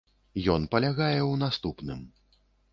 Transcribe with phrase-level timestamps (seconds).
[0.53, 2.05] Ён палягае ў наступным.